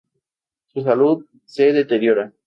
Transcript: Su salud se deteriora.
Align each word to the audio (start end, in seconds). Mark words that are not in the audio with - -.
Su 0.73 0.81
salud 0.81 1.27
se 1.45 1.73
deteriora. 1.73 2.33